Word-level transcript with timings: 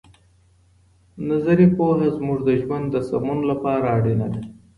نظري 1.29 1.67
پوهه 1.77 2.07
زموږ 2.17 2.39
د 2.47 2.49
ژوند 2.61 2.85
د 2.91 2.95
سمون 3.09 3.39
لپاره 3.51 3.85
اړینه 3.97 4.27
ده. 4.33 4.41